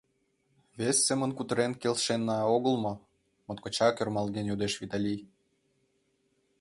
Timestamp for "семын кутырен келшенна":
1.07-2.37